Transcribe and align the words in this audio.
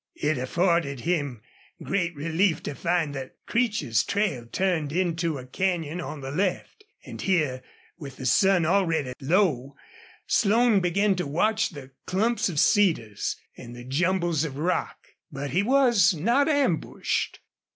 It 0.19 0.39
afforded 0.39 1.01
him 1.01 1.43
great 1.83 2.15
relief 2.15 2.63
to 2.63 2.73
find 2.73 3.13
that 3.13 3.35
Creech's 3.45 4.03
trail 4.03 4.47
turned 4.51 4.91
into 4.91 5.37
a 5.37 5.45
canyon 5.45 6.01
on 6.01 6.21
the 6.21 6.31
left; 6.31 6.83
and 7.05 7.21
here, 7.21 7.61
with 7.99 8.15
the 8.17 8.25
sun 8.25 8.65
already 8.65 9.13
low, 9.21 9.75
Slone 10.25 10.79
began 10.79 11.13
to 11.17 11.27
watch 11.27 11.69
the 11.69 11.91
clumps 12.07 12.49
of 12.49 12.59
cedars 12.59 13.35
and 13.55 13.75
the 13.75 13.83
jumbles 13.83 14.43
of 14.43 14.57
rock. 14.57 14.97
But 15.31 15.51
he 15.51 15.61
was 15.61 16.15
not 16.15 16.49
ambushed. 16.49 17.39